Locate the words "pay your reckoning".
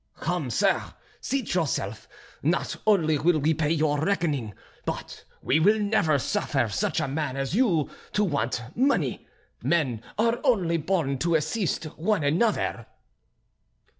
3.53-4.55